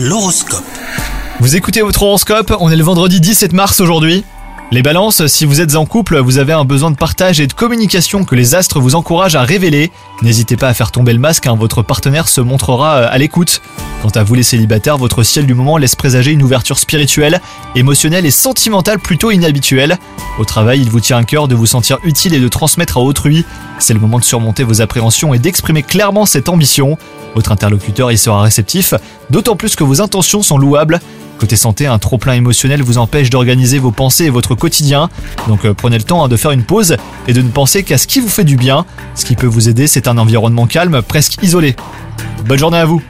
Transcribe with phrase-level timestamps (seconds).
[0.00, 0.62] L'horoscope.
[1.40, 4.24] Vous écoutez votre horoscope, on est le vendredi 17 mars aujourd'hui.
[4.70, 7.52] Les balances, si vous êtes en couple, vous avez un besoin de partage et de
[7.52, 9.90] communication que les astres vous encouragent à révéler.
[10.22, 13.60] N'hésitez pas à faire tomber le masque, hein, votre partenaire se montrera euh, à l'écoute.
[14.02, 17.40] Quant à vous les célibataires, votre ciel du moment laisse présager une ouverture spirituelle,
[17.74, 19.98] émotionnelle et sentimentale plutôt inhabituelle.
[20.38, 23.00] Au travail, il vous tient à cœur de vous sentir utile et de transmettre à
[23.00, 23.44] autrui.
[23.80, 26.96] C'est le moment de surmonter vos appréhensions et d'exprimer clairement cette ambition.
[27.38, 28.94] Votre interlocuteur y sera réceptif,
[29.30, 30.98] d'autant plus que vos intentions sont louables.
[31.38, 35.08] Côté santé, un trop-plein émotionnel vous empêche d'organiser vos pensées et votre quotidien.
[35.46, 36.96] Donc euh, prenez le temps hein, de faire une pause
[37.28, 38.86] et de ne penser qu'à ce qui vous fait du bien.
[39.14, 41.76] Ce qui peut vous aider, c'est un environnement calme, presque isolé.
[42.44, 43.00] Bonne journée à vous